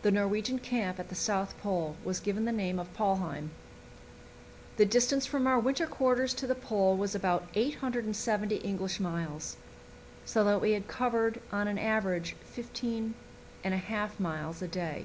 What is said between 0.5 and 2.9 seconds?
camp at the South Pole was given the name of